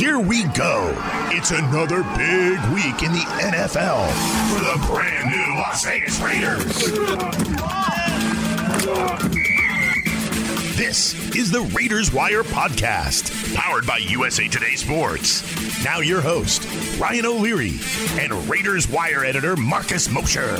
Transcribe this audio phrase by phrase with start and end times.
[0.00, 0.94] here we go.
[1.30, 4.08] It's another big week in the NFL
[4.48, 6.64] for the brand new Las Vegas Raiders.
[10.74, 15.84] This is the Raiders Wire podcast, powered by USA Today Sports.
[15.84, 16.66] Now, your host,
[16.98, 17.74] Ryan O'Leary,
[18.18, 20.56] and Raiders Wire editor, Marcus Mosher.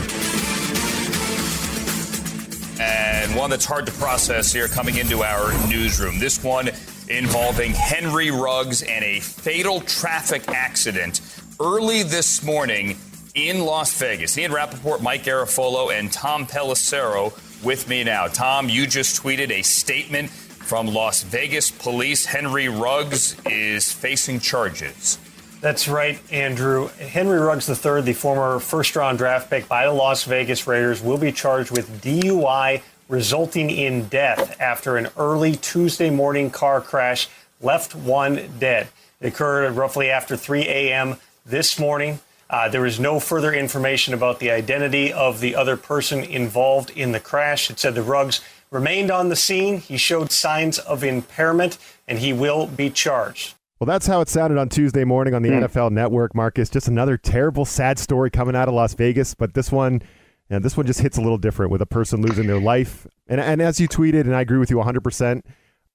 [2.79, 6.19] And one that's hard to process here coming into our newsroom.
[6.19, 6.69] This one
[7.11, 11.21] involving Henry Ruggs and a fatal traffic accident
[11.59, 12.97] early this morning
[13.35, 14.39] in Las Vegas.
[14.39, 17.33] Ian Rapoport, Mike Garafolo, and Tom Pelissero
[17.65, 18.29] with me now.
[18.29, 22.25] Tom, you just tweeted a statement from Las Vegas police.
[22.25, 25.19] Henry Ruggs is facing charges.
[25.61, 26.89] That's right, Andrew.
[26.89, 31.19] Henry Ruggs III, the former first round draft pick by the Las Vegas Raiders, will
[31.19, 37.29] be charged with DUI resulting in death after an early Tuesday morning car crash
[37.61, 38.89] left one dead.
[39.21, 41.17] It occurred roughly after 3 a.m.
[41.45, 42.21] this morning.
[42.49, 47.13] Uh, there is no further information about the identity of the other person involved in
[47.13, 47.69] the crash.
[47.69, 49.79] It said the Ruggs remained on the scene.
[49.79, 53.55] He showed signs of impairment and he will be charged.
[53.81, 55.65] Well, that's how it sounded on Tuesday morning on the mm.
[55.65, 56.69] NFL Network, Marcus.
[56.69, 60.03] Just another terrible, sad story coming out of Las Vegas, but this one
[60.51, 63.07] and this one just hits a little different with a person losing their life.
[63.29, 65.43] And, and as you tweeted, and I agree with you 100%,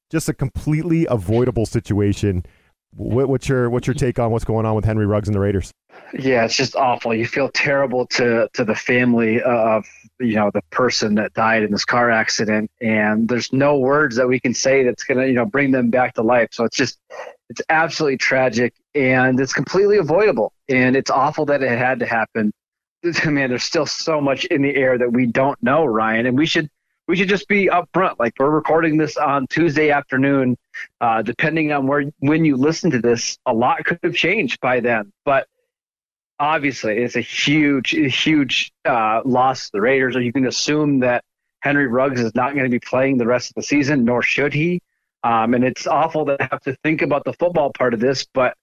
[0.09, 2.45] just a completely avoidable situation.
[2.95, 5.39] What, what's your what's your take on what's going on with Henry Ruggs and the
[5.41, 5.73] Raiders?
[6.17, 7.13] Yeah, it's just awful.
[7.13, 9.85] You feel terrible to to the family of
[10.19, 14.29] you know the person that died in this car accident, and there's no words that
[14.29, 16.49] we can say that's gonna you know bring them back to life.
[16.53, 16.97] So it's just
[17.49, 22.53] it's absolutely tragic, and it's completely avoidable, and it's awful that it had to happen.
[23.25, 26.45] man, there's still so much in the air that we don't know, Ryan, and we
[26.45, 26.69] should
[27.07, 28.17] we should just be upfront.
[28.19, 30.57] Like we're recording this on Tuesday afternoon.
[30.99, 34.79] Uh, depending on where when you listen to this, a lot could have changed by
[34.79, 35.11] then.
[35.23, 35.47] But
[36.39, 40.15] obviously, it's a huge, huge uh, loss to the Raiders.
[40.15, 41.23] Or you can assume that
[41.61, 44.53] Henry Ruggs is not going to be playing the rest of the season, nor should
[44.53, 44.81] he.
[45.23, 48.55] Um, and it's awful to have to think about the football part of this, but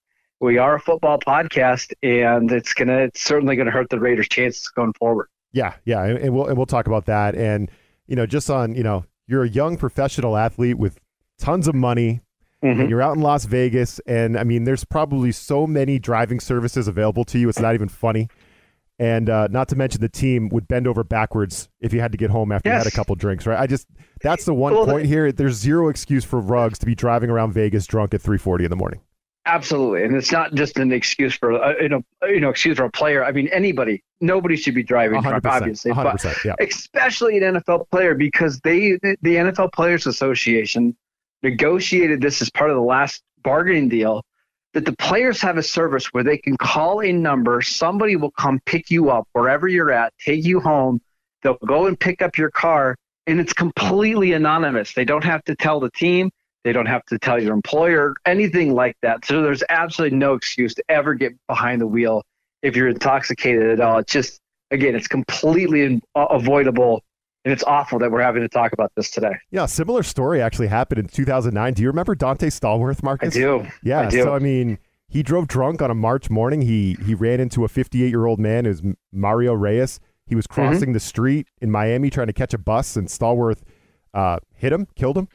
[0.43, 4.67] we are a football podcast, and it's gonna it's certainly gonna hurt the Raiders' chances
[4.67, 5.27] going forward.
[5.53, 7.33] Yeah, yeah, and we'll and we'll talk about that.
[7.35, 7.71] And
[8.07, 10.99] you know, just on you know, you're a young professional athlete with
[11.39, 12.21] tons of money.
[12.61, 12.79] Mm-hmm.
[12.79, 16.87] And you're out in Las Vegas, and I mean, there's probably so many driving services
[16.87, 17.49] available to you.
[17.49, 18.29] It's not even funny.
[18.97, 22.17] And uh, not to mention, the team would bend over backwards if you had to
[22.17, 22.75] get home after yes.
[22.75, 23.59] you had a couple drinks, right?
[23.59, 23.85] I just
[24.21, 25.33] that's the one well, point here.
[25.33, 28.77] There's zero excuse for Ruggs to be driving around Vegas drunk at 3:40 in the
[28.77, 29.01] morning.
[29.45, 32.85] Absolutely, and it's not just an excuse for uh, you know you know excuse for
[32.85, 33.25] a player.
[33.25, 36.55] I mean anybody, nobody should be driving drunk, obviously, but yeah.
[36.61, 40.95] especially an NFL player because they the NFL Players Association
[41.41, 44.23] negotiated this as part of the last bargaining deal
[44.73, 48.59] that the players have a service where they can call a number, somebody will come
[48.65, 50.99] pick you up wherever you're at, take you home,
[51.43, 52.95] they'll go and pick up your car,
[53.27, 54.93] and it's completely anonymous.
[54.93, 56.31] They don't have to tell the team
[56.63, 59.25] they don't have to tell your employer anything like that.
[59.25, 62.23] So there's absolutely no excuse to ever get behind the wheel
[62.61, 63.99] if you're intoxicated at all.
[63.99, 64.39] It's just,
[64.71, 67.03] again, it's completely avoidable.
[67.45, 69.33] And it's awful that we're having to talk about this today.
[69.51, 71.73] Yeah, similar story actually happened in 2009.
[71.73, 73.35] Do you remember Dante Stallworth, Marcus?
[73.35, 73.67] I do.
[73.83, 74.01] Yeah.
[74.01, 74.23] I do.
[74.23, 74.77] So, I mean,
[75.09, 76.61] he drove drunk on a March morning.
[76.61, 78.65] He he ran into a 58 year old man.
[78.65, 78.81] Was
[79.11, 79.99] Mario Reyes.
[80.25, 80.53] He was mm-hmm.
[80.53, 80.93] crossing mm-hmm.
[80.93, 83.61] the street in Miami trying to catch a bus, and Stallworth
[84.13, 85.27] uh, hit him, killed him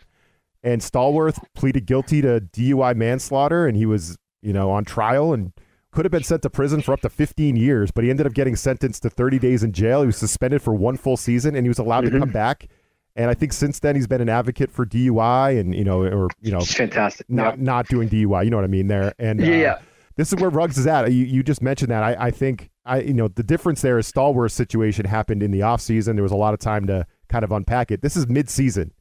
[0.72, 5.52] and Stallworth pleaded guilty to DUI manslaughter, and he was, you know, on trial and
[5.92, 8.34] could have been sent to prison for up to 15 years, but he ended up
[8.34, 10.02] getting sentenced to 30 days in jail.
[10.02, 12.14] He was suspended for one full season, and he was allowed mm-hmm.
[12.14, 12.68] to come back.
[13.16, 16.28] And I think since then he's been an advocate for DUI, and you know, or
[16.42, 17.58] you know, it's fantastic, not yep.
[17.58, 18.44] not doing DUI.
[18.44, 19.12] You know what I mean there?
[19.18, 19.72] And yeah.
[19.72, 19.78] Uh,
[20.16, 21.10] this is where Ruggs is at.
[21.12, 22.02] You, you just mentioned that.
[22.02, 25.60] I, I think I you know the difference there is Stallworth's situation happened in the
[25.60, 26.14] offseason.
[26.14, 28.02] There was a lot of time to kind of unpack it.
[28.02, 28.92] This is mid-season.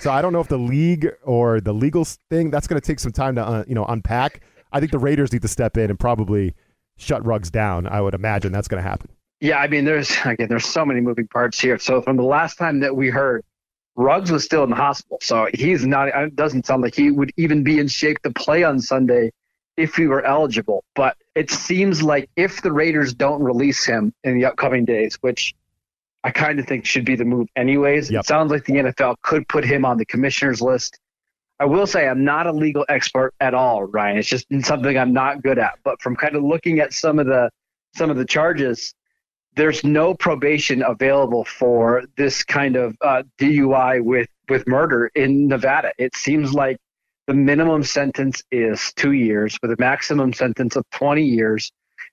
[0.00, 2.98] So I don't know if the league or the legal thing that's going to take
[2.98, 4.40] some time to uh, you know unpack.
[4.72, 6.54] I think the Raiders need to step in and probably
[6.96, 7.86] shut Ruggs down.
[7.86, 9.10] I would imagine that's going to happen.
[9.40, 11.78] Yeah, I mean, there's again, there's so many moving parts here.
[11.78, 13.44] So from the last time that we heard,
[13.94, 16.08] Ruggs was still in the hospital, so he's not.
[16.08, 19.32] It doesn't sound like he would even be in shape to play on Sunday
[19.76, 20.82] if he were eligible.
[20.94, 25.54] But it seems like if the Raiders don't release him in the upcoming days, which
[26.24, 28.10] I kind of think should be the move anyways.
[28.10, 28.20] Yep.
[28.20, 30.98] It sounds like the NFL could put him on the commissioner's list.
[31.58, 34.18] I will say I'm not a legal expert at all, Ryan.
[34.18, 35.78] It's just something I'm not good at.
[35.84, 37.50] But from kind of looking at some of the
[37.94, 38.94] some of the charges,
[39.56, 45.92] there's no probation available for this kind of uh, DUI with with murder in Nevada.
[45.98, 46.78] It seems like
[47.26, 51.70] The minimum sentence is two years with a maximum sentence of 20 years.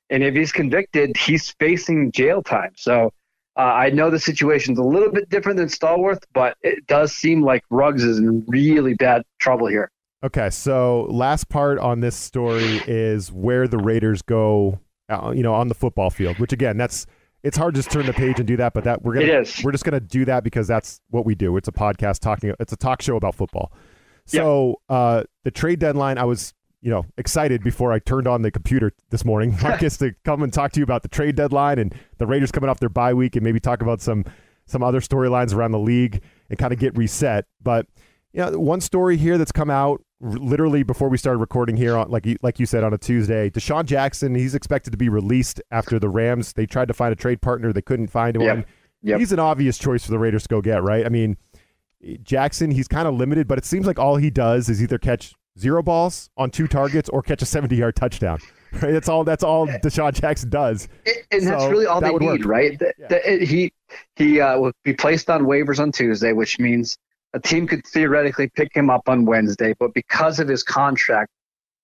[0.10, 2.74] And if he's convicted, he's facing jail time.
[2.76, 3.12] So
[3.58, 7.42] uh, I know the situation's a little bit different than Stallworth, but it does seem
[7.42, 9.92] like Ruggs is in really bad trouble here.
[10.24, 15.54] Okay, so last part on this story is where the Raiders go, uh, you know,
[15.54, 16.40] on the football field.
[16.40, 17.06] Which again, that's
[17.44, 19.42] it's hard to just turn the page and do that, but that we're gonna It
[19.42, 19.64] is.
[19.64, 21.56] we're just gonna do that because that's what we do.
[21.58, 22.54] It's a podcast talking.
[22.60, 23.72] It's a talk show about football.
[24.26, 28.52] So uh, the trade deadline, I was you know excited before I turned on the
[28.52, 31.94] computer this morning, Marcus, to come and talk to you about the trade deadline and
[32.18, 34.26] the Raiders coming off their bye week and maybe talk about some
[34.66, 37.46] some other storylines around the league and kind of get reset.
[37.64, 37.88] But
[38.34, 41.96] you know, one story here that's come out r- literally before we started recording here,
[41.98, 45.08] on, like you, like you said on a Tuesday, DeSean Jackson, he's expected to be
[45.10, 46.52] released after the Rams.
[46.54, 48.56] They tried to find a trade partner, they couldn't find Yep.
[48.56, 48.66] one.
[49.04, 49.20] Yep.
[49.20, 51.06] He's an obvious choice for the Raiders to go get, right?
[51.06, 51.38] I mean,
[52.24, 55.34] Jackson, he's kind of limited, but it seems like all he does is either catch
[55.60, 58.40] zero balls on two targets or catch a 70-yard touchdown.
[58.82, 58.92] Right?
[58.92, 59.24] That's all.
[59.24, 60.90] That's all DeSean Jackson does.
[61.32, 62.46] and that's really all that they need, work.
[62.46, 62.78] right?
[62.78, 63.08] The- Yeah.
[63.08, 63.72] the- he
[64.18, 66.98] he uh, will be placed on waivers on Tuesday, which means
[67.34, 69.74] a team could theoretically pick him up on Wednesday.
[69.80, 71.32] But because of his contract,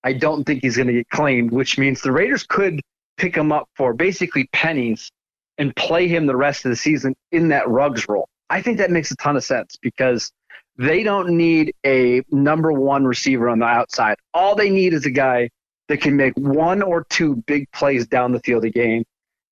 [0.03, 2.81] I don't think he's going to get claimed, which means the Raiders could
[3.15, 5.09] pick him up for basically pennies
[5.57, 8.27] and play him the rest of the season in that Ruggs role.
[8.49, 10.31] I think that makes a ton of sense because
[10.77, 14.17] they don't need a number one receiver on the outside.
[14.33, 15.49] All they need is a guy
[15.87, 19.03] that can make one or two big plays down the field a game.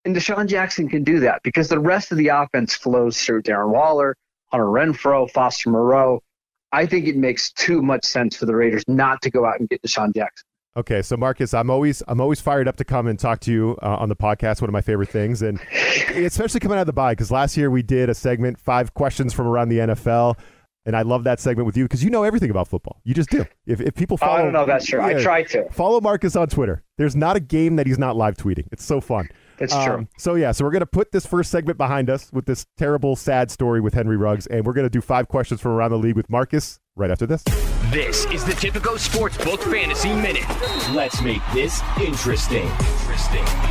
[0.04, 3.70] And DeSean Jackson can do that because the rest of the offense flows through Darren
[3.70, 4.16] Waller,
[4.48, 6.24] Hunter Renfrow, Foster Moreau.
[6.72, 9.70] I think it makes too much sense for the Raiders not to go out and
[9.70, 10.46] get DeSean Jackson.
[10.78, 13.78] Okay, so Marcus, I'm always I'm always fired up to come and talk to you
[13.82, 14.62] uh, on the podcast.
[14.62, 15.60] One of my favorite things, and
[16.16, 19.34] especially coming out of the bye, because last year we did a segment, five questions
[19.34, 20.40] from around the NFL,
[20.86, 23.00] and I love that segment with you because you know everything about football.
[23.04, 23.46] You just do.
[23.66, 25.02] If, if people follow, Oh, I don't know that's true.
[25.02, 25.70] I try to.
[25.72, 26.84] Follow Marcus on Twitter.
[26.98, 28.68] There's not a game that he's not live tweeting.
[28.72, 29.30] It's so fun.
[29.60, 30.08] It's Um, true.
[30.18, 33.52] So yeah, so we're gonna put this first segment behind us with this terrible, sad
[33.52, 36.30] story with Henry Ruggs, and we're gonna do five questions from around the league with
[36.30, 37.44] Marcus right after this.
[37.92, 40.46] This is the Tipico Sportsbook Fantasy Minute.
[40.96, 42.64] Let's make this interesting.
[42.66, 43.71] Interesting.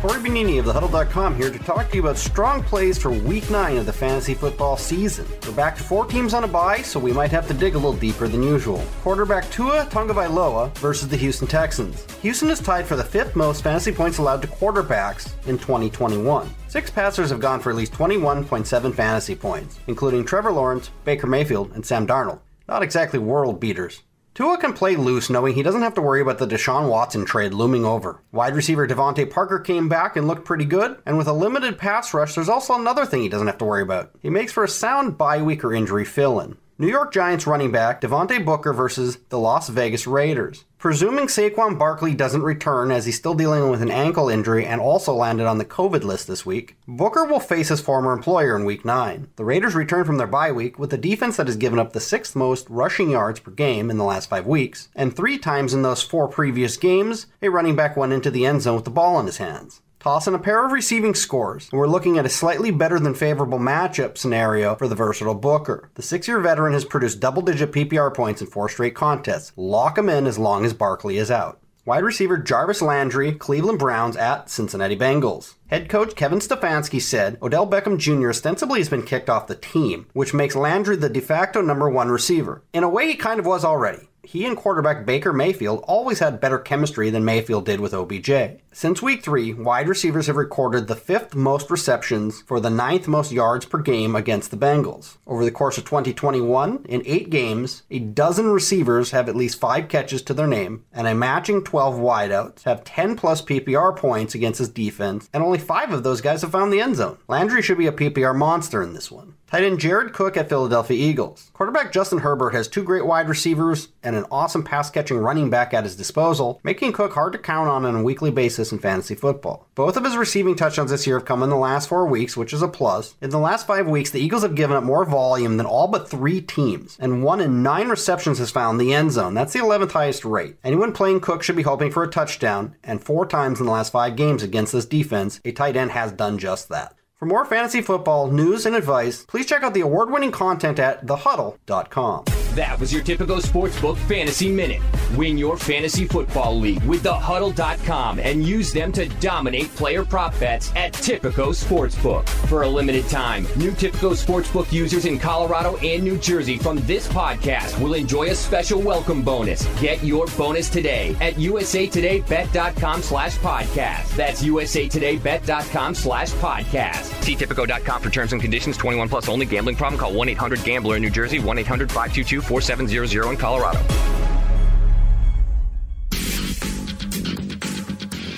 [0.00, 3.76] Corey Benini of thehuddle.com here to talk to you about strong plays for week 9
[3.76, 5.26] of the fantasy football season.
[5.42, 7.76] We're back to four teams on a bye, so we might have to dig a
[7.76, 8.82] little deeper than usual.
[9.02, 12.10] Quarterback Tua Tagovailoa versus the Houston Texans.
[12.22, 16.48] Houston is tied for the fifth most fantasy points allowed to quarterbacks in 2021.
[16.68, 21.72] Six passers have gone for at least 21.7 fantasy points, including Trevor Lawrence, Baker Mayfield,
[21.74, 22.40] and Sam Darnold.
[22.66, 24.00] Not exactly world beaters.
[24.32, 27.52] Tua can play loose knowing he doesn't have to worry about the Deshaun Watson trade
[27.52, 28.22] looming over.
[28.30, 32.14] Wide receiver DeVante Parker came back and looked pretty good, and with a limited pass
[32.14, 34.12] rush, there's also another thing he doesn't have to worry about.
[34.22, 36.56] He makes for a sound bye week or injury fill in.
[36.80, 40.64] New York Giants running back Devontae Booker versus the Las Vegas Raiders.
[40.78, 45.12] Presuming Saquon Barkley doesn't return as he's still dealing with an ankle injury and also
[45.12, 48.82] landed on the COVID list this week, Booker will face his former employer in week
[48.82, 49.28] 9.
[49.36, 52.00] The Raiders return from their bye week with a defense that has given up the
[52.00, 55.82] sixth most rushing yards per game in the last five weeks, and three times in
[55.82, 59.20] those four previous games, a running back went into the end zone with the ball
[59.20, 59.82] in his hands.
[60.00, 63.12] Toss in a pair of receiving scores, and we're looking at a slightly better than
[63.12, 65.90] favorable matchup scenario for the versatile Booker.
[65.92, 69.52] The six year veteran has produced double digit PPR points in four straight contests.
[69.56, 71.60] Lock him in as long as Barkley is out.
[71.84, 75.56] Wide receiver Jarvis Landry, Cleveland Browns at Cincinnati Bengals.
[75.66, 78.30] Head coach Kevin Stefanski said Odell Beckham Jr.
[78.30, 82.08] ostensibly has been kicked off the team, which makes Landry the de facto number one
[82.08, 82.62] receiver.
[82.72, 84.09] In a way, he kind of was already.
[84.22, 88.30] He and quarterback Baker Mayfield always had better chemistry than Mayfield did with OBJ.
[88.72, 93.32] Since week three, wide receivers have recorded the fifth most receptions for the ninth most
[93.32, 95.16] yards per game against the Bengals.
[95.26, 99.88] Over the course of 2021, in eight games, a dozen receivers have at least five
[99.88, 104.58] catches to their name, and a matching 12 wideouts have 10 plus PPR points against
[104.58, 107.18] his defense, and only five of those guys have found the end zone.
[107.26, 109.34] Landry should be a PPR monster in this one.
[109.50, 111.50] Tight end Jared Cook at Philadelphia Eagles.
[111.54, 115.74] Quarterback Justin Herbert has two great wide receivers and an awesome pass catching running back
[115.74, 119.14] at his disposal, making Cook hard to count on on a weekly basis in fantasy
[119.14, 119.66] football.
[119.74, 122.52] Both of his receiving touchdowns this year have come in the last four weeks, which
[122.52, 123.14] is a plus.
[123.20, 126.08] In the last five weeks, the Eagles have given up more volume than all but
[126.08, 129.34] three teams, and one in nine receptions has found the end zone.
[129.34, 130.56] That's the 11th highest rate.
[130.64, 133.92] Anyone playing Cook should be hoping for a touchdown, and four times in the last
[133.92, 136.94] five games against this defense, a tight end has done just that.
[137.20, 141.04] For more fantasy football news and advice, please check out the award winning content at
[141.04, 142.24] thehuddle.com.
[142.54, 144.80] That was your Tipico Sportsbook Fantasy Minute.
[145.16, 150.72] Win your fantasy football league with thehuddle.com and use them to dominate player prop bets
[150.74, 152.26] at Tipico Sportsbook.
[152.48, 157.06] For a limited time, new Tipico Sportsbook users in Colorado and New Jersey from this
[157.06, 159.66] podcast will enjoy a special welcome bonus.
[159.78, 164.16] Get your bonus today at usatodaybet.com slash podcast.
[164.16, 167.09] That's usatodaybet.com slash podcast.
[167.20, 168.76] See Tipico.com for terms and conditions.
[168.76, 169.46] 21 plus only.
[169.46, 170.00] Gambling problem?
[170.00, 171.38] Call 1-800-GAMBLER in New Jersey.
[171.38, 173.80] 1-800-522-4700 in Colorado.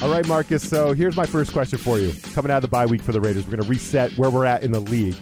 [0.02, 0.68] All right, Marcus.
[0.68, 2.12] So here's my first question for you.
[2.34, 4.46] Coming out of the bye week for the Raiders, we're going to reset where we're
[4.46, 5.14] at in the league.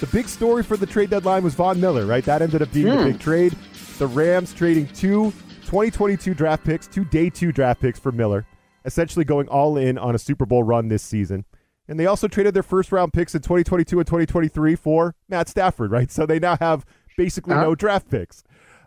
[0.00, 2.24] The big story for the trade deadline was Von Miller, right?
[2.24, 3.12] That ended up being the hmm.
[3.12, 3.56] big trade.
[3.98, 5.32] The Rams trading two
[5.66, 8.44] 2022 draft picks, two day two draft picks for Miller,
[8.84, 11.44] essentially going all in on a Super Bowl run this season.
[11.88, 15.90] And they also traded their first round picks in 2022 and 2023 for Matt Stafford,
[15.90, 16.10] right?
[16.10, 16.84] So they now have
[17.16, 18.42] basically no draft picks.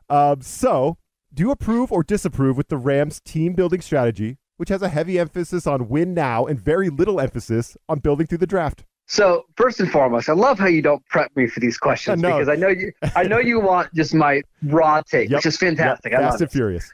[0.10, 0.98] Um, so,
[1.34, 5.20] do you approve or disapprove with the Rams' team building strategy, which has a heavy
[5.20, 8.86] emphasis on win now and very little emphasis on building through the draft?
[9.08, 12.30] So first and foremost, I love how you don't prep me for these questions know.
[12.40, 12.92] because I know you.
[13.16, 15.38] I know you want just my raw take, Yep.
[15.40, 16.12] which is fantastic.
[16.12, 16.22] Yep.
[16.22, 16.52] Fast and it.
[16.52, 16.92] furious.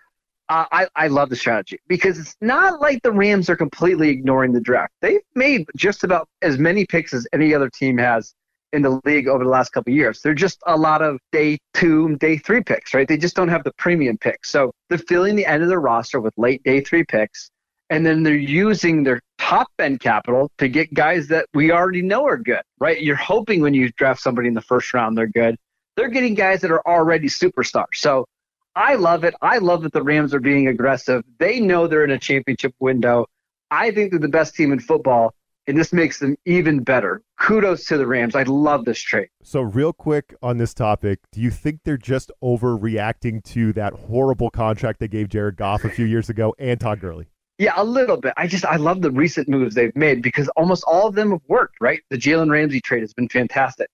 [0.51, 4.51] Uh, I I love the strategy because it's not like the Rams are completely ignoring
[4.51, 4.91] the draft.
[4.99, 8.33] They've made just about as many picks as any other team has
[8.73, 10.21] in the league over the last couple years.
[10.21, 13.07] They're just a lot of day two, day three picks, right?
[13.07, 14.49] They just don't have the premium picks.
[14.49, 17.49] So they're filling the end of their roster with late day three picks,
[17.89, 22.25] and then they're using their top end capital to get guys that we already know
[22.25, 23.01] are good, right?
[23.01, 25.55] You're hoping when you draft somebody in the first round they're good.
[25.95, 27.95] They're getting guys that are already superstars.
[27.95, 28.25] So
[28.75, 29.33] I love it.
[29.41, 31.23] I love that the Rams are being aggressive.
[31.39, 33.27] They know they're in a championship window.
[33.69, 35.33] I think they're the best team in football,
[35.67, 37.21] and this makes them even better.
[37.39, 38.35] Kudos to the Rams.
[38.35, 39.29] I love this trade.
[39.43, 44.49] So, real quick on this topic, do you think they're just overreacting to that horrible
[44.49, 47.27] contract they gave Jared Goff a few years ago and Todd Gurley?
[47.57, 48.33] Yeah, a little bit.
[48.37, 51.41] I just I love the recent moves they've made because almost all of them have
[51.47, 52.01] worked, right?
[52.09, 53.87] The Jalen Ramsey trade has been fantastic.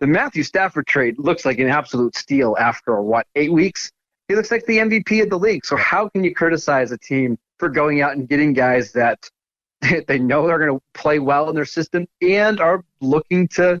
[0.00, 3.92] The Matthew Stafford trade looks like an absolute steal after what, eight weeks?
[4.32, 5.62] He looks like the MVP of the league.
[5.66, 9.28] So how can you criticize a team for going out and getting guys that
[10.08, 13.78] they know they're going to play well in their system and are looking to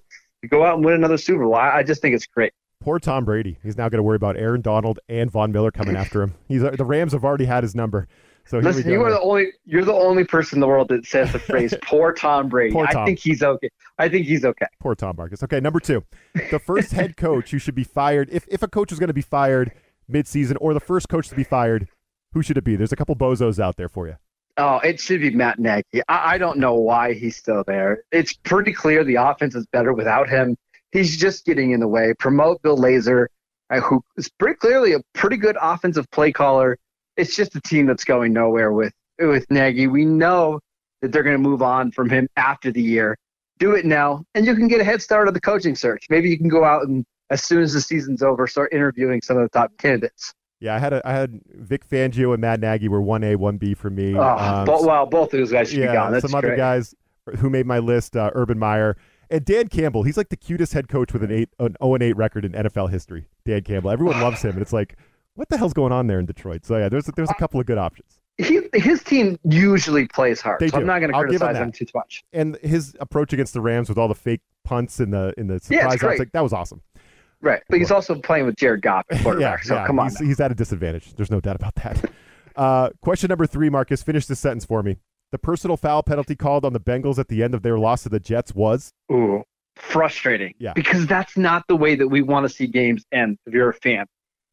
[0.50, 1.54] go out and win another Super Bowl?
[1.54, 2.52] I, I just think it's great.
[2.80, 3.56] Poor Tom Brady.
[3.62, 6.34] He's now going to worry about Aaron Donald and Von Miller coming after him.
[6.48, 8.06] He's the Rams have already had his number.
[8.44, 11.32] So Listen, you are the only you're the only person in the world that says
[11.32, 13.70] the phrase "poor Tom Brady." Poor I think he's okay.
[13.98, 14.66] I think he's okay.
[14.80, 15.42] Poor Tom Marcus.
[15.44, 16.04] Okay, number two,
[16.50, 18.28] the first head coach who should be fired.
[18.30, 19.72] If if a coach is going to be fired
[20.12, 21.88] midseason, or the first coach to be fired,
[22.32, 22.76] who should it be?
[22.76, 24.16] There's a couple bozos out there for you.
[24.58, 26.02] Oh, it should be Matt Nagy.
[26.08, 28.04] I, I don't know why he's still there.
[28.12, 30.56] It's pretty clear the offense is better without him.
[30.92, 32.12] He's just getting in the way.
[32.18, 33.28] Promote Bill Lazor,
[33.70, 36.78] uh, who is pretty clearly a pretty good offensive play caller.
[37.16, 39.86] It's just a team that's going nowhere with with Nagy.
[39.86, 40.60] We know
[41.00, 43.16] that they're going to move on from him after the year.
[43.58, 46.06] Do it now, and you can get a head start on the coaching search.
[46.10, 49.36] Maybe you can go out and as soon as the season's over, start interviewing some
[49.36, 50.34] of the top candidates.
[50.60, 53.56] Yeah, I had a, I had Vic Fangio and Matt Nagy were one A, one
[53.56, 54.14] B for me.
[54.16, 56.12] Oh, Um, bo- well, both of those guys should yeah, be gone.
[56.12, 56.94] That's some other guys
[57.38, 58.96] who made my list: uh, Urban Meyer
[59.28, 60.04] and Dan Campbell.
[60.04, 62.52] He's like the cutest head coach with an eight, an zero and eight record in
[62.52, 63.26] NFL history.
[63.44, 63.90] Dan Campbell.
[63.90, 64.96] Everyone loves him, and it's like,
[65.34, 66.64] what the hell's going on there in Detroit?
[66.64, 68.20] So yeah, there's there's a couple of good options.
[68.38, 70.80] he, his team usually plays hard, They so do.
[70.82, 71.62] I'm not going to him criticize that.
[71.62, 72.22] him too much.
[72.32, 75.58] And his approach against the Rams with all the fake punts in the in the
[75.58, 76.10] surprise great.
[76.12, 76.80] outs, like that was awesome.
[77.42, 79.60] Right, but he's also playing with Jared Goff at quarterback.
[79.64, 80.08] yeah, so yeah, come on.
[80.08, 81.12] he's, he's at a disadvantage.
[81.14, 82.10] There's no doubt about that.
[82.54, 84.02] Uh, question number three, Marcus.
[84.02, 84.98] Finish this sentence for me.
[85.30, 88.10] The personal foul penalty called on the Bengals at the end of their loss to
[88.10, 89.42] the Jets was Ooh,
[89.74, 90.52] frustrating.
[90.58, 90.74] Yeah.
[90.74, 93.38] Because that's not the way that we want to see games end.
[93.46, 94.04] If you're a fan,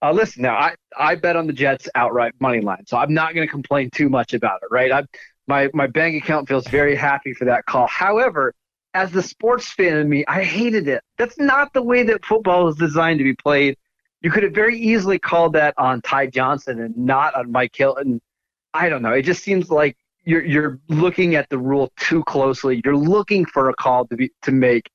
[0.01, 0.43] uh, listen.
[0.43, 3.51] Now, I I bet on the Jets outright money line, so I'm not going to
[3.51, 4.69] complain too much about it.
[4.71, 5.03] Right, I
[5.47, 7.85] my my bank account feels very happy for that call.
[7.87, 8.53] However,
[8.99, 11.01] as the sports fan in me, I hated it.
[11.17, 13.77] That's not the way that football is designed to be played.
[14.21, 18.19] You could have very easily called that on Ty Johnson and not on Mike Hilton.
[18.73, 19.13] I don't know.
[19.13, 22.81] It just seems like you're you're looking at the rule too closely.
[22.83, 24.89] You're looking for a call to be to make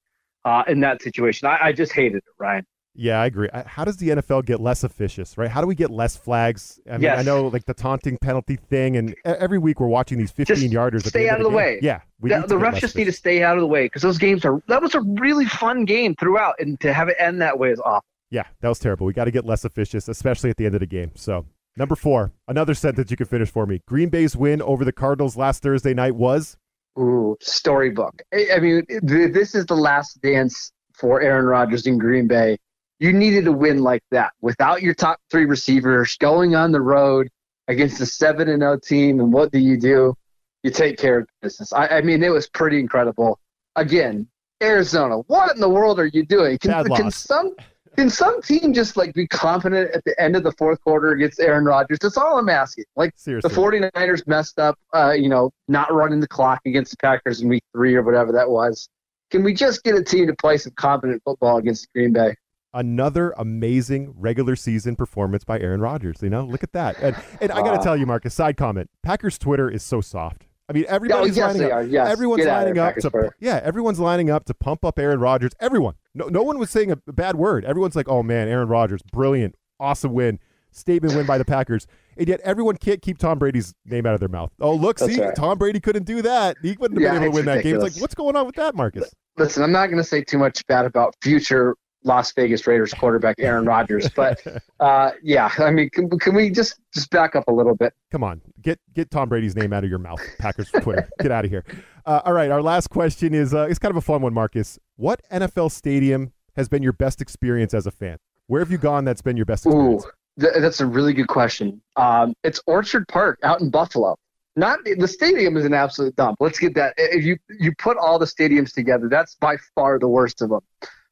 [0.45, 1.49] uh, in that situation.
[1.49, 2.67] I, I just hated it, Ryan.
[2.97, 3.49] Yeah, I agree.
[3.49, 5.51] Uh, how does the NFL get less officious, right?
[5.51, 6.79] How do we get less flags?
[6.89, 7.19] I mean, Yes.
[7.19, 10.73] I know like the taunting penalty thing, and every week we're watching these 15 Just
[10.73, 11.05] yarders.
[11.07, 11.57] stay out of the game.
[11.57, 11.79] way.
[11.83, 14.45] Yeah, The, the refs just need to stay out of the way because those games
[14.45, 17.71] are that was a really fun game throughout, and to have it end that way
[17.71, 18.05] is awful.
[18.31, 19.07] Yeah, that was terrible.
[19.07, 21.11] We got to get less officious, especially at the end of the game.
[21.17, 21.47] So,
[21.77, 23.81] number four, another sentence you can finish for me.
[23.89, 26.57] Green Bay's win over the Cardinals last Thursday night was
[26.97, 28.23] Ooh, storybook.
[28.33, 32.57] I, I mean, th- this is the last dance for Aaron Rodgers in Green Bay.
[33.01, 37.29] You needed a win like that without your top three receivers going on the road
[37.69, 39.21] against a 7 and 0 team.
[39.21, 40.15] And what do you do?
[40.63, 41.73] You take care of business.
[41.73, 43.39] I, I mean, it was pretty incredible.
[43.77, 44.27] Again,
[44.63, 46.59] Arizona, what in the world are you doing?
[46.59, 47.17] Can, Bad can loss.
[47.17, 47.55] some
[47.97, 51.41] can some team just like be confident at the end of the fourth quarter against
[51.41, 51.99] Aaron Rodgers?
[52.01, 52.85] That's all I'm asking.
[52.97, 53.49] Like Seriously.
[53.49, 57.49] the 49ers messed up, uh, you know, not running the clock against the Packers in
[57.49, 58.89] week three or whatever that was.
[59.31, 62.35] Can we just get a team to play some competent football against Green Bay?
[62.75, 66.17] Another amazing regular season performance by Aaron Rodgers.
[66.21, 66.99] You know, look at that.
[67.01, 70.47] And, and I got to tell you, Marcus, side comment Packers Twitter is so soft.
[70.69, 71.87] I mean, everybody's Oh, yes, lining up.
[71.89, 72.09] Yes.
[72.11, 73.37] Everyone's Get lining here, up to Twitter.
[73.39, 73.61] yeah.
[73.63, 75.53] Everyone's lining up to pump up Aaron Rodgers.
[75.61, 75.95] Everyone.
[76.15, 77.65] No, no one was saying a bad word.
[77.65, 80.39] Everyone's like, "Oh man, Aaron Rodgers, brilliant, awesome win,
[80.73, 84.21] statement win by the Packers." And yet everyone can't keep Tom Brady's name out of
[84.21, 84.53] their mouth.
[84.61, 85.35] Oh, look, That's see, right.
[85.37, 86.57] Tom Brady couldn't do that.
[86.63, 87.75] He wouldn't have Yeah, been able to win that game.
[87.75, 89.13] It's like, what's going on with that, Marcus?
[89.37, 93.37] Listen, I'm not going to say too much bad about future Las Vegas Raiders quarterback
[93.39, 94.41] Aaron Rodgers, but
[94.81, 97.95] uh, yeah, I mean, can, can we just just back up a little bit?
[98.13, 101.09] Come on, get get Tom Brady's name out of your mouth, Packers Twitter.
[101.21, 101.65] get out of here.
[102.07, 104.79] Uh, all right, our last question is uh, it's kind of a fun one, Marcus.
[104.97, 108.19] What NFL stadium has been your best experience as a fan?
[108.47, 110.01] Where have you gone that's been your best Ooh,
[110.39, 111.81] th- that's a really good question.
[111.97, 114.17] Um, it's Orchard Park out in Buffalo.
[114.57, 116.37] Not the stadium is an absolute dump.
[116.39, 116.95] Let's get that.
[116.97, 120.61] If you you put all the stadiums together, that's by far the worst of them.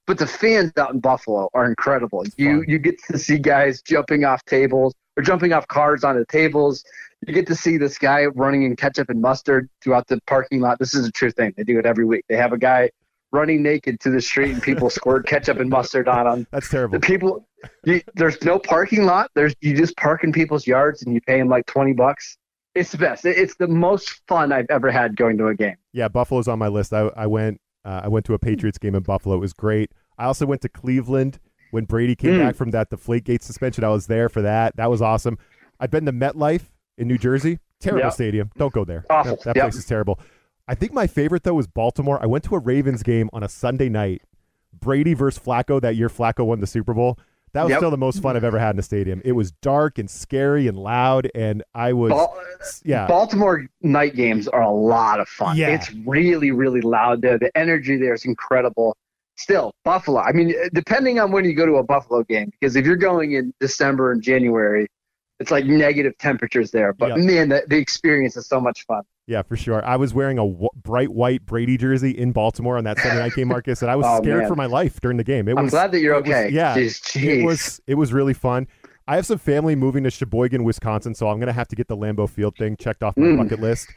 [0.06, 2.24] But the fans out in Buffalo are incredible.
[2.36, 2.64] You fun.
[2.68, 6.84] you get to see guys jumping off tables or jumping off cars onto tables.
[7.26, 10.80] You get to see this guy running in ketchup and mustard throughout the parking lot.
[10.80, 11.54] This is a true thing.
[11.56, 12.24] They do it every week.
[12.28, 12.90] They have a guy
[13.30, 16.98] running naked to the street and people squirt ketchup and mustard on him That's terrible.
[16.98, 17.48] the people
[17.86, 21.38] you, there's no parking lot there's you just park in people's yards and you pay
[21.38, 22.36] them like 20 bucks
[22.74, 26.08] it's the best it's the most fun i've ever had going to a game Yeah,
[26.08, 26.92] Buffalo's on my list.
[26.92, 29.36] I, I went uh, I went to a Patriots game in Buffalo.
[29.36, 29.90] It was great.
[30.18, 31.38] I also went to Cleveland
[31.70, 32.38] when Brady came Mm.
[32.40, 33.82] back from that Deflategate suspension.
[33.84, 34.76] I was there for that.
[34.76, 35.38] That was awesome.
[35.80, 37.58] I've been to MetLife in New Jersey.
[37.80, 38.12] Terrible Yep.
[38.12, 38.50] stadium.
[38.56, 39.04] Don't go there.
[39.10, 39.36] Awful.
[39.36, 39.64] That, that Yep.
[39.64, 40.20] place is terrible.
[40.68, 42.22] I think my favorite though was Baltimore.
[42.22, 44.22] I went to a Ravens game on a Sunday night.
[44.78, 46.08] Brady versus Flacco that year.
[46.08, 47.18] Flacco won the Super Bowl.
[47.54, 47.78] That was Yep.
[47.80, 49.20] still the most fun I've ever had in a stadium.
[49.24, 52.38] It was dark and scary and loud, and I was Bal-
[52.84, 53.06] yeah.
[53.06, 55.68] baltimore night games are a lot of fun Yeah.
[55.74, 58.96] it's really really loud there the energy there is incredible
[59.36, 62.84] still buffalo i mean depending on when you go to a buffalo game because if
[62.86, 64.86] you're going in december and january
[65.40, 67.24] it's like negative temperatures there but Yeah.
[67.24, 69.84] man the, the experience is so much fun Yeah, for sure.
[69.84, 73.34] I was wearing a w- bright white Brady jersey in Baltimore on that Sunday night
[73.34, 74.48] game, Marcus, and I was Oh, scared man.
[74.48, 75.48] for my life during the game.
[75.48, 78.12] It i'm was glad that you're it was- okay yeah, Jeez, it was it was
[78.12, 78.66] really fun.
[79.08, 81.96] I have some family moving to Sheboygan, Wisconsin, so I'm gonna have to get the
[81.96, 83.38] Lambeau Field thing checked off my Mm.
[83.38, 83.88] bucket list.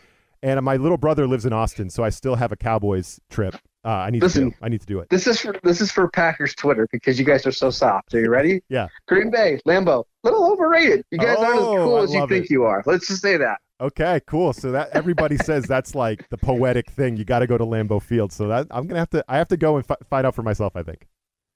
[0.43, 3.55] And my little brother lives in Austin, so I still have a Cowboys trip.
[3.83, 4.51] Uh, I need to do.
[4.61, 5.09] I need to do it.
[5.09, 8.13] This is for this is for Packers Twitter because you guys are so soft.
[8.13, 8.61] Are you ready?
[8.69, 8.87] Yeah.
[9.07, 11.03] Green Bay, Lambeau, little overrated.
[11.11, 12.51] You guys aren't as Oh, cool I as you think it.
[12.51, 12.83] you are.
[12.85, 13.57] Let's just say that.
[13.81, 14.53] Okay, cool.
[14.53, 17.17] So that everybody says that's like the poetic thing.
[17.17, 18.31] You got to go to Lambeau Field.
[18.31, 19.25] So that I'm gonna have to.
[19.27, 20.75] I have to go and fi- find out for myself.
[20.75, 21.07] I think.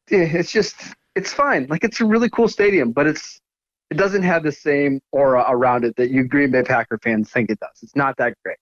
[0.09, 0.75] Yeah, It's just
[1.15, 1.67] it's fine.
[1.69, 3.39] Like it's a really cool stadium, but it's
[3.89, 7.49] it doesn't have the same aura around it that you Green Bay Packer fans think
[7.49, 7.79] it does.
[7.81, 8.57] It's not that great.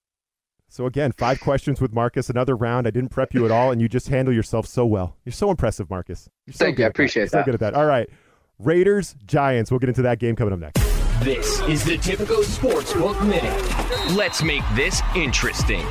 [0.68, 2.30] So again, five questions with Marcus.
[2.30, 2.86] Another round.
[2.86, 5.16] I didn't prep you at all, and you just handle yourself so well.
[5.24, 6.28] You're so impressive, Marcus.
[6.46, 6.84] You're so Thank good you.
[6.84, 7.44] I at appreciate You're So that.
[7.46, 7.74] good at that.
[7.74, 8.08] All right,
[8.58, 9.70] Raiders, Giants.
[9.72, 10.97] We'll get into that game coming up next.
[11.22, 14.16] This is the Tipico Sportsbook Minute.
[14.16, 15.84] Let's make this interesting.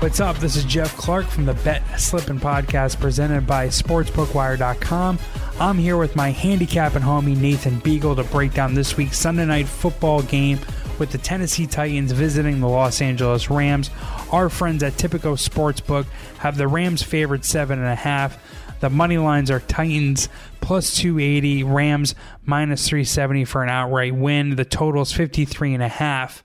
[0.00, 0.36] What's up?
[0.38, 5.18] This is Jeff Clark from the Bet Slippin' Podcast presented by SportsBookWire.com.
[5.60, 9.46] I'm here with my handicap and homie Nathan Beagle to break down this week's Sunday
[9.46, 10.58] night football game
[10.98, 13.90] with the Tennessee Titans visiting the Los Angeles Rams.
[14.32, 16.06] Our friends at Tipico Sportsbook
[16.38, 18.40] have the Rams favored seven and a half.
[18.80, 20.28] The money lines are Titans
[20.60, 24.56] plus 280, Rams minus 370 for an outright win.
[24.56, 26.44] The total is 53 and a half.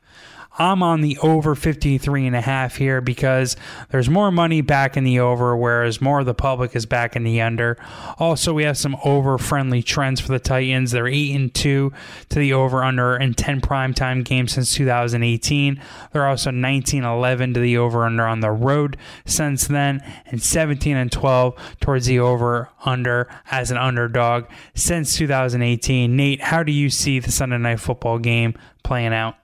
[0.60, 3.56] I'm on the over 53 and a half here because
[3.92, 7.24] there's more money back in the over, whereas more of the public is back in
[7.24, 7.78] the under.
[8.18, 10.92] Also, we have some over friendly trends for the Titans.
[10.92, 11.94] They're 8 and 2
[12.28, 15.82] to the over under in 10 primetime games since 2018.
[16.12, 20.98] They're also 19 11 to the over under on the road since then, and 17
[20.98, 24.46] and 12 towards the over under as an underdog
[24.76, 26.14] since 2018.
[26.14, 29.36] Nate, how do you see the Sunday night football game playing out?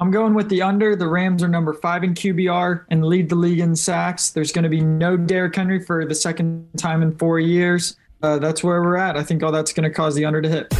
[0.00, 0.94] I'm going with the under.
[0.94, 4.30] The Rams are number five in QBR and lead the league in sacks.
[4.30, 7.96] There's going to be no Derrick Henry for the second time in four years.
[8.22, 9.16] Uh, that's where we're at.
[9.16, 10.72] I think all that's going to cause the under to hit.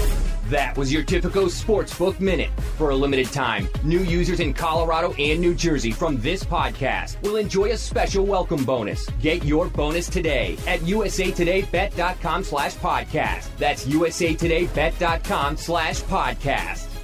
[0.50, 2.50] That was your Tipico Sportsbook Minute.
[2.78, 7.37] For a limited time, new users in Colorado and New Jersey from this podcast will
[7.37, 9.07] enjoy a special welcome bonus.
[9.20, 13.48] Get your bonus today at usatodaybet.com slash podcast.
[13.59, 16.97] That's usatodaybet.com slash podcast.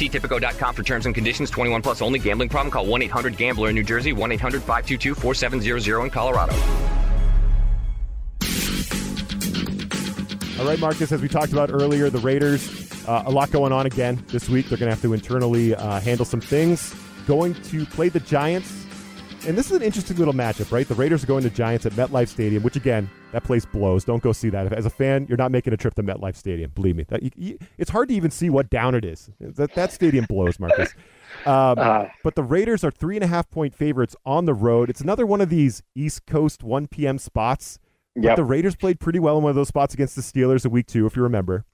[0.00, 1.50] See Tipico.com for terms and conditions.
[1.50, 2.18] 21 plus only.
[2.18, 2.70] Gambling problem?
[2.70, 4.14] Call 1-800-GAMBLER in New Jersey.
[4.14, 6.54] 1-800-522-4700 in Colorado.
[10.58, 13.84] All right, Marcus, as we talked about earlier, the Raiders, uh, a lot going on
[13.84, 14.70] again this week.
[14.70, 16.94] They're going to have to internally uh, handle some things.
[17.26, 18.86] Going to play the Giants.
[19.46, 20.86] And this is an interesting little matchup, right?
[20.86, 24.04] The Raiders are going to Giants at MetLife Stadium, which, again, that place blows.
[24.04, 24.72] Don't go see that.
[24.72, 26.70] As a fan, you're not making a trip to MetLife Stadium.
[26.74, 27.04] Believe me.
[27.08, 29.30] That, you, you, it's hard to even see what down it is.
[29.40, 30.94] That, that stadium blows, Marcus.
[31.46, 34.90] Um, uh, but the Raiders are three and a half point favorites on the road.
[34.90, 37.18] It's another one of these East Coast 1 p.m.
[37.18, 37.78] spots
[38.16, 38.36] Yep.
[38.36, 40.86] the Raiders played pretty well in one of those spots against the Steelers a week
[40.86, 41.64] two, if you remember.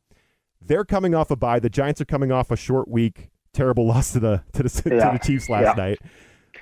[0.61, 1.61] They're coming off a bye.
[1.61, 5.11] The Giants are coming off a short week, terrible loss to the to the, yeah.
[5.11, 5.85] to the Chiefs last yeah.
[5.85, 6.01] night.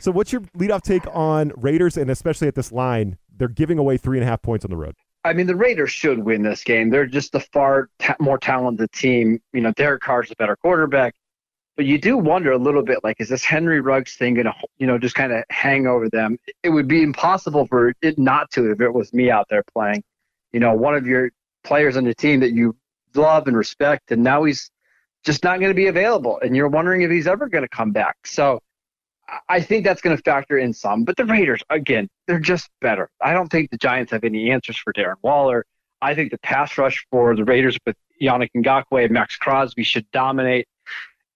[0.05, 3.17] So, what's your leadoff take on Raiders, and especially at this line?
[3.39, 4.95] They're giving away three and a half points on the road.
[5.25, 6.91] I mean, the Raiders should win this game.
[6.91, 9.41] They're just the far ta- more talented team.
[9.55, 11.15] You know, Derek Carr's a better quarterback.
[11.75, 14.53] But you do wonder a little bit, like, is this Henry Ruggs thing going to,
[14.77, 16.37] you know, just kind of hang over them?
[16.63, 20.05] It would be impossible for it not to if it was me out there playing.
[20.53, 21.31] You know, one of your
[21.63, 22.77] players on the team that you
[23.15, 24.71] love and respect, and now he's
[25.25, 27.91] just not going to be available, and you're wondering if he's ever going to come
[27.91, 28.19] back.
[28.27, 28.61] So
[29.49, 31.05] I think that's going to factor in some.
[31.05, 33.09] But the Raiders, again, they're just better.
[33.21, 35.65] I don't think the Giants have any answers for Darren Waller.
[36.03, 40.11] I think the pass rush for the Raiders with Yannick Ngakoue and Maxx Crosby should
[40.11, 40.69] dominate.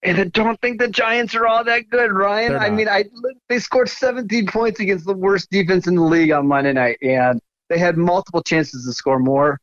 [0.03, 2.55] And I don't think the Giants are all that good, Ryan.
[2.55, 3.05] I mean, I
[3.49, 7.41] they scored 17 points against the worst defense in the league on Monday night, and
[7.67, 9.59] they had multiple chances to score more.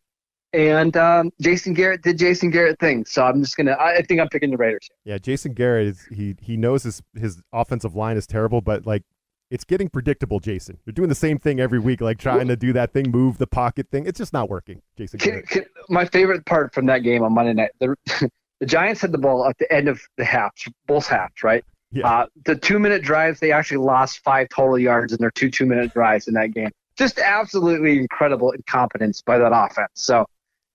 [0.52, 3.76] And um, Jason Garrett did Jason Garrett things, so I'm just gonna.
[3.78, 4.88] I think I'm picking the Raiders.
[5.04, 9.02] Yeah, Jason Garrett is he he knows his his offensive line is terrible, but like
[9.50, 10.78] it's getting predictable, Jason.
[10.84, 13.46] You're doing the same thing every week, like trying to do that thing, move the
[13.46, 14.06] pocket thing.
[14.06, 15.20] It's just not working, Jason.
[15.20, 17.96] Can, can, my favorite part from that game on Monday night, the
[18.60, 20.52] the Giants had the ball at the end of the half,
[20.86, 21.64] both halves, right?
[21.92, 22.08] Yeah.
[22.08, 25.66] Uh, the two minute drives, they actually lost five total yards in their two two
[25.66, 26.70] minute drives in that game.
[26.96, 29.90] Just absolutely incredible incompetence by that offense.
[29.94, 30.26] So,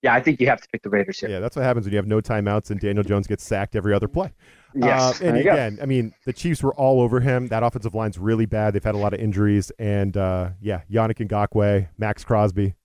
[0.01, 1.29] yeah, I think you have to pick the Raiders here.
[1.29, 3.93] Yeah, that's what happens when you have no timeouts and Daniel Jones gets sacked every
[3.93, 4.31] other play.
[4.73, 5.21] Yes.
[5.21, 5.83] Uh, and again, go.
[5.83, 7.47] I mean, the Chiefs were all over him.
[7.47, 8.73] That offensive line's really bad.
[8.73, 9.71] They've had a lot of injuries.
[9.77, 12.75] And uh, yeah, Yannick Ngakoue, Maxx Crosby,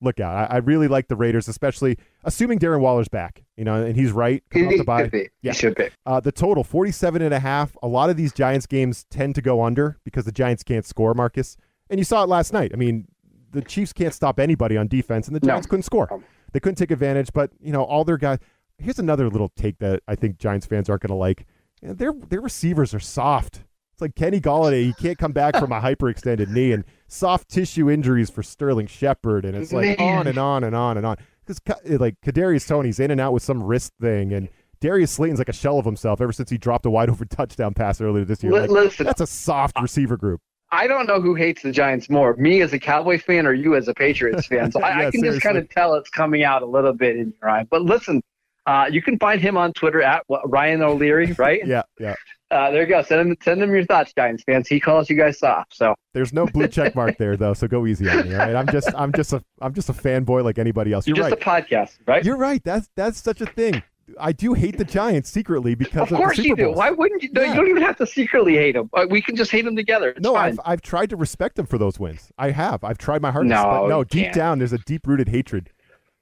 [0.00, 0.50] look out.
[0.50, 4.12] I, I, really like the Raiders, especially assuming Darren Waller's back, you know, and he's
[4.12, 4.42] right.
[4.52, 5.28] He, he should be.
[5.42, 5.52] Yeah.
[5.52, 5.90] He should be.
[6.06, 7.76] Uh, the total, 47 and a half.
[7.82, 11.12] A lot of these Giants games tend to go under because the Giants can't score,
[11.12, 11.56] Marcus.
[11.90, 12.70] And you saw it last night.
[12.72, 13.06] I mean,
[13.52, 15.70] the Chiefs can't stop anybody on defense, and the Giants no.
[15.70, 16.22] couldn't score.
[16.52, 18.38] They couldn't take advantage, but, you know, all their guys.
[18.78, 21.46] Here's another little take that I think Giants fans aren't going to like.
[21.82, 23.64] Their, their receivers are soft.
[23.92, 24.86] It's like Kenny Golladay.
[24.86, 26.72] He can't come back from a hyperextended knee.
[26.72, 30.18] And soft tissue injuries for Sterling Shepard, and it's like Man.
[30.18, 31.16] on and on and on and on.
[31.46, 34.48] Because eh, like Kadarius Toney's in and out with some wrist thing, and
[34.80, 37.74] Darius Slayton's like a shell of himself ever since he dropped a wide open touchdown
[37.74, 38.52] pass earlier this year.
[38.52, 40.40] Like, Listen, that's a soft receiver group.
[40.72, 43.76] I don't know who hates the Giants more, me as a Cowboy fan or you
[43.76, 44.72] as a Patriots fan.
[44.72, 45.30] So I, yeah, I can seriously.
[45.30, 47.64] just kind of tell it's coming out a little bit in your eye.
[47.70, 48.22] But listen,
[48.66, 51.60] uh, you can find him on Twitter at what, Ryan O'Leary, right?
[51.66, 52.14] yeah, yeah.
[52.50, 53.02] Uh, there you go.
[53.02, 54.68] Send him, send him your thoughts, Giants fans.
[54.68, 55.74] He calls you guys soft.
[55.74, 57.54] So there's no blue check mark there, though.
[57.54, 58.34] So go easy on me.
[58.34, 58.54] All right.
[58.54, 61.06] I'm just, I'm just a, I'm just a fanboy like anybody else.
[61.06, 61.62] You're, You're just right.
[61.62, 62.24] a podcast, right?
[62.24, 62.62] You're right.
[62.62, 63.82] That's that's such a thing.
[64.18, 66.72] I do hate the Giants secretly because of, of course you do.
[66.72, 67.30] Why wouldn't you?
[67.32, 67.48] No, yeah.
[67.48, 68.90] you don't even have to secretly hate them.
[68.92, 70.10] Uh, we can just hate them together.
[70.10, 70.52] It's no, fine.
[70.52, 72.30] I've I've tried to respect them for those wins.
[72.38, 72.84] I have.
[72.84, 73.50] I've tried my hardest.
[73.50, 74.04] No, no.
[74.04, 74.34] Deep can't.
[74.34, 75.70] down, there's a deep rooted hatred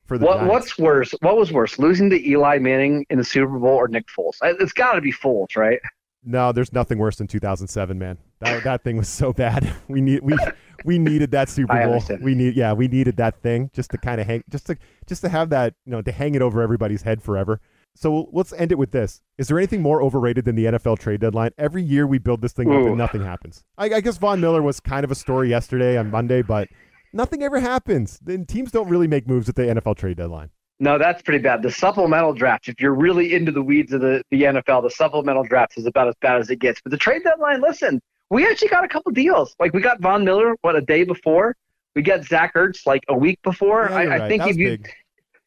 [0.05, 0.27] for the.
[0.27, 1.13] What, what's worse?
[1.21, 4.37] What was worse, losing to Eli Manning in the Super Bowl or Nick Foles?
[4.43, 5.81] It's got to be Foles, right?
[6.23, 8.19] No, there's nothing worse than 2007, man.
[8.41, 9.73] That that thing was so bad.
[9.89, 10.37] We need we
[10.85, 12.19] we needed that Super Bowl.
[12.21, 14.77] We need yeah, we needed that thing just to kind of hang just to
[15.07, 17.61] just to have that, you know, to hang it over everybody's head forever.
[17.95, 19.21] So let's end it with this.
[19.37, 21.51] Is there anything more overrated than the NFL trade deadline?
[21.59, 22.81] Every year we build this thing Ooh.
[22.81, 23.63] up and nothing happens.
[23.77, 26.69] I, I guess Von Miller was kind of a story yesterday on Monday, but
[27.13, 28.19] nothing ever happens.
[28.23, 30.51] Then teams don't really make moves at the NFL trade deadline.
[30.83, 31.63] No, that's pretty bad.
[31.63, 35.45] The supplemental draft, if you're really into the weeds of the, the NFL, the supplemental
[35.45, 36.81] draft is about as bad as it gets.
[36.81, 38.01] But the trade deadline, listen,
[38.31, 39.55] we actually got a couple deals.
[39.61, 41.55] Like we got Von Miller, what, a day before?
[41.95, 43.89] We got Zach Ertz like a week before.
[43.91, 44.21] Yeah, I, right.
[44.23, 44.91] I, think if you big.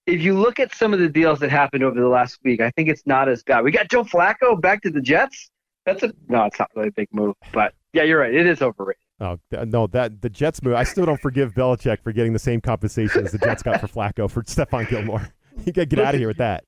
[0.05, 2.71] If you look at some of the deals that happened over the last week, I
[2.71, 3.63] think it's not as bad.
[3.63, 5.49] We got Joe Flacco back to the Jets.
[5.85, 8.33] That's a no, it's not really a big move, but yeah, you're right.
[8.33, 9.01] It is overrated.
[9.19, 10.75] Oh no, that the Jets move.
[10.75, 13.87] I still don't forgive Belichick for getting the same compensation as the Jets got for
[13.87, 15.29] Flacco for Stephon Gilmore.
[15.65, 16.63] You got to get out of here with that.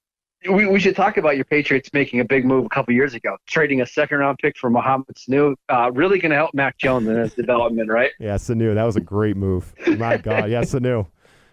[0.47, 3.35] we, we should talk about your Patriots making a big move a couple years ago,
[3.47, 5.55] trading a second round pick for Mohamed Sanu.
[5.69, 8.11] Uh, really going to help Mac Jones in his development, right?
[8.19, 8.75] Yeah, Sanu.
[8.75, 9.73] That was a great move.
[9.97, 10.51] My God.
[10.51, 11.07] Yeah, Sanu.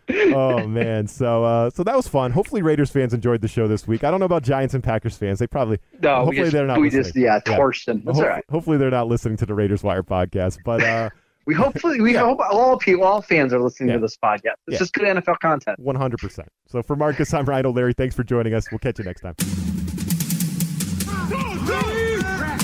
[0.08, 2.30] Oh man, so uh, so that was fun.
[2.32, 4.04] Hopefully, Raiders fans enjoyed the show this week.
[4.04, 6.16] I don't know about Giants and Packers fans; they probably no.
[6.16, 6.80] Hopefully, just, they're not.
[6.80, 7.04] We listening.
[7.04, 8.02] just yeah, torched them.
[8.04, 8.44] That's Ho- all right.
[8.50, 10.58] Hopefully, they're not listening to the Raiders Wire podcast.
[10.64, 11.10] But uh,
[11.46, 13.96] we hopefully we hope all people, all fans are listening Yeah.
[13.96, 14.54] to this podcast.
[14.66, 14.78] It's Yeah.
[14.78, 15.78] just good NFL content.
[15.78, 16.48] one hundred percent.
[16.66, 17.92] So for Marcus, I'm Ryan O'Leary.
[17.94, 18.70] Thanks for joining us.
[18.70, 19.71] We'll catch you next time.